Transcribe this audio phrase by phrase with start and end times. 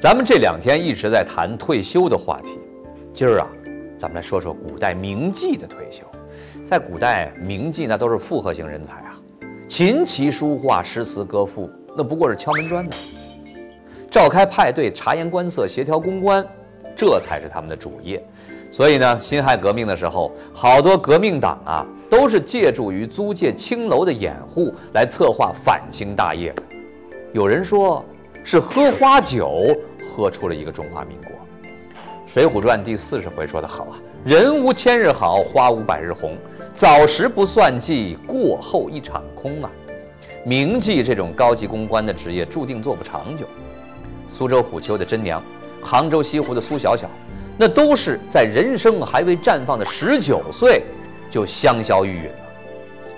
[0.00, 2.60] 咱们这两天一直在谈退休的话题，
[3.12, 3.48] 今儿啊，
[3.96, 6.04] 咱们来说说古代名妓的退休。
[6.64, 9.18] 在古代，名妓那都是复合型人才啊，
[9.66, 12.94] 琴棋书画、诗词歌赋，那不过是敲门砖呢。
[14.08, 16.46] 召开派对、察言观色、协调公关，
[16.94, 18.24] 这才是他们的主业。
[18.70, 26.62] 所以呢，辛亥革命的时候，好多革命党啊，都是借助于租界青楼的掩护来策划反清大业的。
[27.32, 28.04] 有人说，
[28.50, 31.30] 是喝花酒喝出了一个中华民国。
[32.24, 36.34] 《水浒传》第四十回说得好啊：“人无千日好，花无百日红。
[36.74, 39.70] 早时不算计，过后一场空啊！”
[40.46, 43.44] 名妓这种高级公关的职业，注定做不长久。
[44.28, 45.42] 苏州虎丘的真娘，
[45.82, 47.06] 杭州西湖的苏小小。
[47.58, 50.84] 那都是在人生还未绽放的十九岁
[51.28, 52.32] 就香消玉殒了，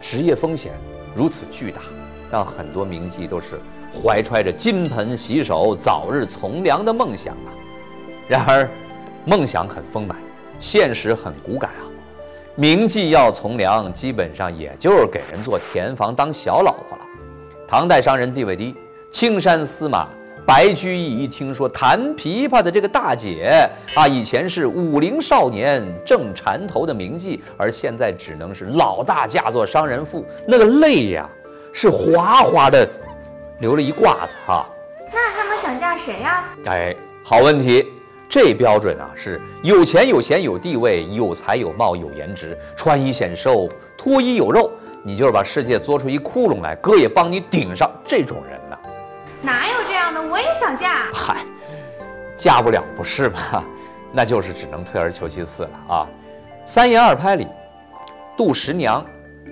[0.00, 0.72] 职业风险
[1.14, 1.82] 如此巨大，
[2.32, 3.60] 让很多名妓都是
[3.92, 7.52] 怀揣着金盆洗手、早日从良的梦想啊。
[8.26, 8.68] 然而，
[9.24, 10.16] 梦想很丰满，
[10.60, 11.84] 现实很骨感啊。
[12.54, 17.04] 名妓要从良，基本上也就是给人做田房当小老婆了。
[17.66, 18.74] 唐代商人地位低，
[19.10, 20.08] 青山司马。
[20.46, 31.28] 白居易一听说弹琵琶的这个大姐啊，以前是武陵少年正缠头的名妓，而现在只能是老大嫁作商人妇，那个泪呀
[31.70, 32.88] 是哗哗的
[33.60, 34.66] 流了一褂子哈。
[35.12, 36.44] 那他们想嫁谁呀？
[36.66, 37.86] 哎，好问题，
[38.28, 44.70] 这标准啊是有钱有闲有地位有才有貌有颜值，穿衣显瘦脱衣有肉，
[45.02, 48.78] 你就是把世界做出一窟窿来，哥也帮你顶上这种人呢。
[49.40, 50.20] 哪有这样的？
[50.22, 51.06] 我也想嫁。
[51.12, 51.44] 嗨，
[52.36, 53.64] 嫁不了不是吗？
[54.12, 56.06] 那就是只能退而求其次了啊。
[56.64, 57.46] 三言二拍里，
[58.36, 59.04] 杜十娘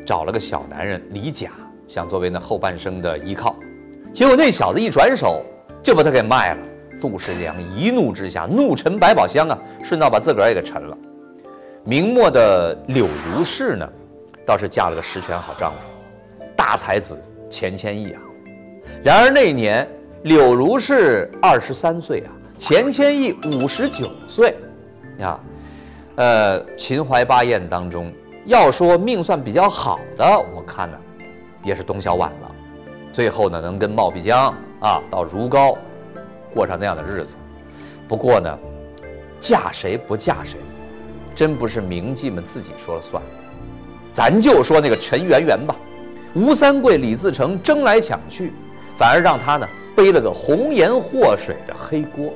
[0.07, 1.51] 找了个小男人李甲，
[1.87, 3.55] 想作为那后半生的依靠。
[4.17, 5.45] 结果那小子一转手
[5.83, 6.59] 就把他给卖了。
[6.99, 10.97] 杜十娘一怒之下，怒沉百宝箱啊，顺道把自个儿也给沉了。
[11.85, 13.87] 明末的柳如是呢，
[14.47, 15.91] 倒是嫁了个十全好丈夫，
[16.57, 17.21] 大才子
[17.51, 18.23] 钱谦益啊。
[19.05, 19.87] 然而那年，
[20.23, 24.57] 柳如是二十三岁啊，钱谦益五十九岁，
[25.19, 25.39] 呀，
[26.15, 28.11] 呃，秦淮八艳当中，
[28.47, 30.25] 要说命算比较好的，
[30.55, 30.97] 我看呢，
[31.63, 32.56] 也是董小宛了。
[33.17, 35.75] 最后呢，能跟冒辟疆啊到如皋，
[36.53, 37.35] 过上那样的日子。
[38.07, 38.59] 不过呢，
[39.41, 40.59] 嫁谁不嫁谁，
[41.35, 43.23] 真不是名妓们自己说了算。
[44.13, 45.75] 咱就说那个陈圆圆吧，
[46.35, 48.53] 吴三桂、李自成争来抢去。
[48.99, 49.67] 反而让他呢
[49.97, 52.35] 背了个红颜祸水的黑锅。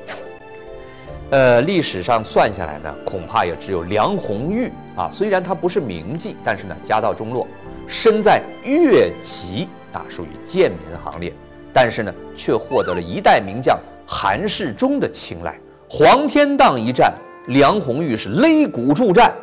[1.29, 5.11] 呃，历史上算下来呢，恐怕也只有梁红玉啊。
[5.11, 7.47] 虽然她不是名妓，但是呢家道中落，
[7.87, 11.33] 身在越级啊，属于贱民行列。
[11.73, 15.59] 但是呢，却获得了一代名将韩世忠的青睐。
[15.89, 17.15] 黄天荡一战，
[17.47, 19.35] 梁红玉是擂鼓助战，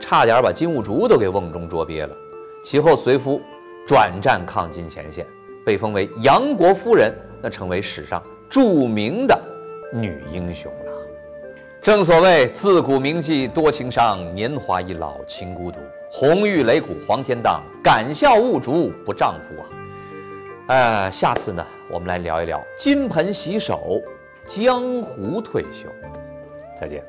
[0.00, 2.16] 差点把金兀术都给瓮中捉鳖了。
[2.62, 3.40] 其后随夫
[3.86, 5.26] 转战抗金前线。
[5.66, 9.38] 被封为杨国夫人，那成为史上著名的
[9.92, 10.92] 女英雄了。
[11.88, 15.78] 正所谓自古名妓多情伤，年华易老情孤独。
[16.10, 19.64] 红玉擂鼓黄天荡，敢笑误竹不丈夫啊！
[20.66, 24.02] 呃，下次呢，我们来聊一聊金盆洗手，
[24.44, 25.88] 江湖退休。
[26.78, 27.02] 再见。